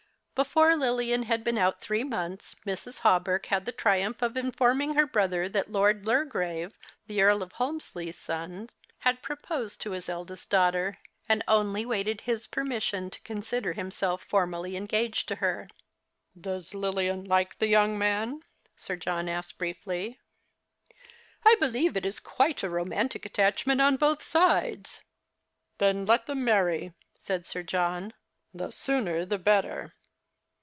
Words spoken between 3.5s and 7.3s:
the triumph of informing her brother that Lord Lurgrave, the